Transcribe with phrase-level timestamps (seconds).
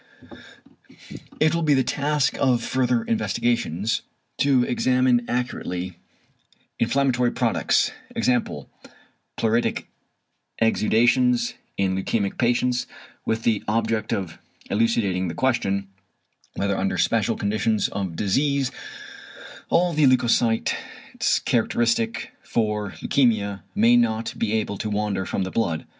[1.39, 4.01] It will be the task of further investigations
[4.39, 5.99] to examine accurately
[6.79, 8.31] inflammatory products, e.g.
[9.37, 9.85] pleuritic
[10.59, 12.87] exudations, in leukæmic patients,
[13.27, 14.39] with the object of
[14.71, 15.87] elucidating the question,
[16.55, 18.71] whether under special conditions of disease
[19.69, 20.73] all the leucocytes
[21.45, 25.85] characteristic for leukæmia may not be able to wander from the blood.